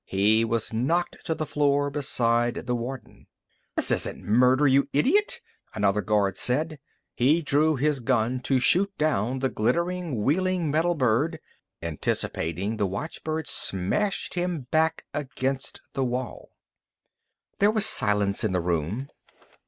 [0.07, 3.27] He was knocked to the floor beside the warden.
[3.75, 5.41] "This isn't murder, you idiot!"
[5.75, 6.79] another guard said.
[7.13, 11.39] He drew his gun to shoot down the glittering, wheeling metal bird.
[11.83, 16.49] Anticipating, the watchbird smashed him back against the wall.
[17.59, 19.07] There was silence in the room.